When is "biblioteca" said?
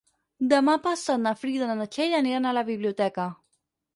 2.73-3.29